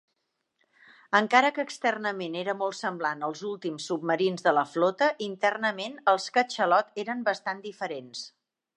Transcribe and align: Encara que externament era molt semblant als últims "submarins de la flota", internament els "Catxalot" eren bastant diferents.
Encara 1.19 1.51
que 1.57 1.65
externament 1.67 2.37
era 2.45 2.55
molt 2.63 2.79
semblant 2.79 3.21
als 3.29 3.45
últims 3.51 3.87
"submarins 3.91 4.49
de 4.49 4.57
la 4.61 4.67
flota", 4.73 5.13
internament 5.29 6.03
els 6.17 6.29
"Catxalot" 6.41 6.95
eren 7.07 7.27
bastant 7.33 7.65
diferents. 7.71 8.31